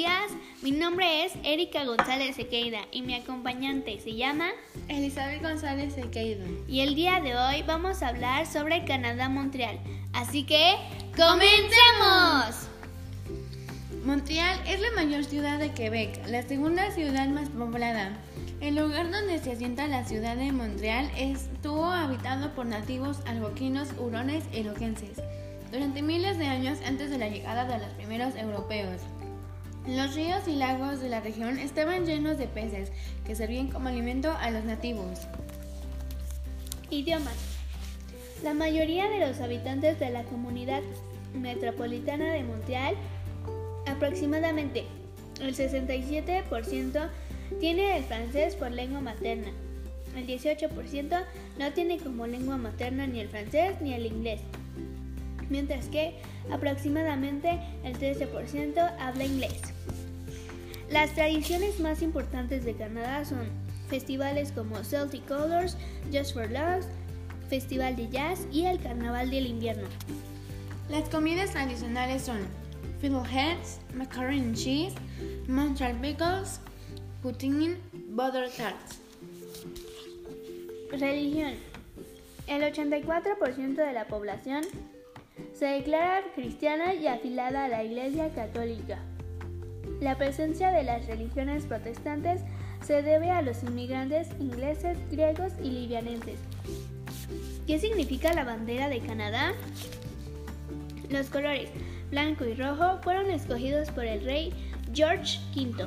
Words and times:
días, 0.00 0.32
mi 0.62 0.70
nombre 0.70 1.26
es 1.26 1.32
Erika 1.44 1.84
González 1.84 2.36
Sequeira 2.36 2.86
y 2.90 3.02
mi 3.02 3.14
acompañante 3.14 4.00
se 4.00 4.14
llama 4.14 4.48
Elizabeth 4.88 5.42
González 5.42 5.92
Sequeira. 5.92 6.46
Y 6.66 6.80
el 6.80 6.94
día 6.94 7.20
de 7.20 7.36
hoy 7.36 7.62
vamos 7.66 8.02
a 8.02 8.08
hablar 8.08 8.46
sobre 8.46 8.86
Canadá-Montreal. 8.86 9.78
Así 10.14 10.44
que, 10.44 10.76
¡comencemos! 11.14 12.66
Montreal 14.02 14.58
es 14.66 14.80
la 14.80 14.90
mayor 14.92 15.22
ciudad 15.22 15.58
de 15.58 15.72
Quebec, 15.72 16.26
la 16.28 16.44
segunda 16.44 16.90
ciudad 16.92 17.28
más 17.28 17.50
poblada. 17.50 18.16
El 18.62 18.76
lugar 18.76 19.10
donde 19.10 19.38
se 19.38 19.52
asienta 19.52 19.86
la 19.86 20.06
ciudad 20.06 20.34
de 20.34 20.50
Montreal 20.50 21.10
estuvo 21.14 21.84
habitado 21.84 22.54
por 22.54 22.64
nativos 22.64 23.18
algonquinos, 23.26 23.88
hurones 23.98 24.44
y 24.50 24.62
loquenses 24.62 25.18
durante 25.70 26.00
miles 26.00 26.38
de 26.38 26.46
años 26.46 26.78
antes 26.86 27.10
de 27.10 27.18
la 27.18 27.28
llegada 27.28 27.66
de 27.66 27.84
los 27.84 27.94
primeros 27.96 28.34
europeos. 28.36 29.02
Los 29.86 30.14
ríos 30.14 30.46
y 30.46 30.56
lagos 30.56 31.00
de 31.00 31.08
la 31.08 31.20
región 31.20 31.58
estaban 31.58 32.04
llenos 32.04 32.36
de 32.36 32.46
peces 32.46 32.92
que 33.26 33.34
servían 33.34 33.68
como 33.68 33.88
alimento 33.88 34.30
a 34.30 34.50
los 34.50 34.64
nativos. 34.64 35.20
Idiomas. 36.90 37.36
La 38.42 38.52
mayoría 38.52 39.08
de 39.08 39.26
los 39.26 39.40
habitantes 39.40 39.98
de 39.98 40.10
la 40.10 40.24
comunidad 40.24 40.82
metropolitana 41.34 42.32
de 42.32 42.44
Montreal, 42.44 42.94
aproximadamente 43.86 44.84
el 45.40 45.54
67%, 45.54 47.08
tiene 47.58 47.96
el 47.96 48.04
francés 48.04 48.56
por 48.56 48.70
lengua 48.70 49.00
materna. 49.00 49.48
El 50.14 50.26
18% 50.26 51.24
no 51.58 51.72
tiene 51.72 51.98
como 51.98 52.26
lengua 52.26 52.58
materna 52.58 53.06
ni 53.06 53.20
el 53.20 53.28
francés 53.28 53.80
ni 53.80 53.94
el 53.94 54.06
inglés 54.06 54.40
mientras 55.50 55.86
que 55.88 56.14
aproximadamente 56.50 57.60
el 57.84 57.98
13% 57.98 58.96
habla 58.98 59.24
inglés. 59.24 59.60
Las 60.90 61.14
tradiciones 61.14 61.78
más 61.78 62.02
importantes 62.02 62.64
de 62.64 62.74
Canadá 62.74 63.24
son 63.24 63.46
festivales 63.88 64.52
como 64.52 64.82
Celtic 64.82 65.26
Colors, 65.26 65.76
Just 66.12 66.32
for 66.32 66.50
Love, 66.50 66.84
Festival 67.48 67.96
de 67.96 68.08
Jazz 68.08 68.46
y 68.50 68.66
el 68.66 68.80
Carnaval 68.80 69.30
del 69.30 69.46
Invierno. 69.46 69.88
Las 70.88 71.08
comidas 71.08 71.50
tradicionales 71.50 72.22
son 72.22 72.38
fiddleheads, 73.00 73.80
macaroni 73.94 74.40
and 74.40 74.56
cheese, 74.56 74.94
Montreal 75.46 75.94
pickles, 76.00 76.60
poutine, 77.22 77.76
butter 78.08 78.50
tarts. 78.50 79.00
Religión. 80.90 81.54
El 82.46 82.62
84% 82.62 83.74
de 83.74 83.92
la 83.92 84.06
población 84.06 84.64
se 85.60 85.66
declara 85.66 86.22
cristiana 86.34 86.94
y 86.94 87.06
afilada 87.06 87.66
a 87.66 87.68
la 87.68 87.84
Iglesia 87.84 88.30
Católica. 88.30 88.98
La 90.00 90.16
presencia 90.16 90.70
de 90.70 90.84
las 90.84 91.06
religiones 91.06 91.66
protestantes 91.66 92.40
se 92.82 93.02
debe 93.02 93.30
a 93.30 93.42
los 93.42 93.62
inmigrantes 93.62 94.28
ingleses, 94.40 94.96
griegos 95.10 95.52
y 95.62 95.70
libianenses. 95.70 96.38
¿Qué 97.66 97.78
significa 97.78 98.32
la 98.32 98.44
bandera 98.44 98.88
de 98.88 99.00
Canadá? 99.00 99.52
Los 101.10 101.28
colores 101.28 101.68
blanco 102.10 102.46
y 102.46 102.54
rojo 102.54 102.98
fueron 103.02 103.30
escogidos 103.30 103.90
por 103.90 104.06
el 104.06 104.24
rey 104.24 104.54
George 104.94 105.40
V. 105.54 105.84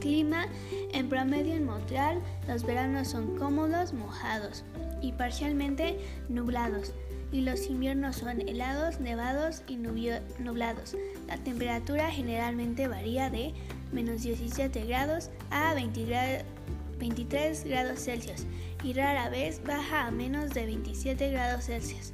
Clima 0.02 0.48
en 0.94 1.08
promedio 1.08 1.56
en 1.56 1.66
Montreal 1.66 2.22
los 2.48 2.64
veranos 2.64 3.08
son 3.08 3.38
cómodos, 3.38 3.94
mojados 3.94 4.64
y 5.02 5.14
parcialmente 5.14 5.98
nublados 6.28 6.94
y 7.32 7.42
los 7.42 7.68
inviernos 7.68 8.18
son 8.18 8.42
helados, 8.42 9.00
nevados 9.00 9.64
y 9.68 9.78
nublados. 9.78 10.96
La 11.28 11.38
temperatura 11.38 12.10
generalmente 12.10 12.88
varía 12.88 13.30
de 13.30 13.54
menos 13.92 14.24
17 14.24 14.86
grados 14.86 15.30
a 15.52 15.74
23 15.74 17.64
grados 17.66 18.00
Celsius 18.00 18.46
y 18.84 18.94
rara 18.94 19.30
vez 19.30 19.62
baja 19.64 20.08
a 20.08 20.12
menos 20.12 20.50
de 20.52 20.66
27 20.66 21.32
grados 21.32 21.66
Celsius 21.66 22.14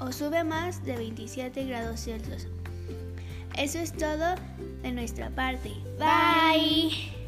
o 0.00 0.12
sube 0.12 0.44
más 0.44 0.84
de 0.84 0.96
27 0.96 1.64
grados 1.66 2.04
Celsius. 2.04 2.48
Eso 3.56 3.78
es 3.78 3.92
todo 3.92 4.34
de 4.82 4.92
nuestra 4.92 5.30
parte. 5.30 5.72
Bye. 5.98 7.23